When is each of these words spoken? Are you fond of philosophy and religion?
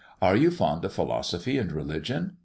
Are 0.19 0.35
you 0.35 0.49
fond 0.49 0.83
of 0.83 0.93
philosophy 0.93 1.59
and 1.59 1.71
religion? 1.71 2.37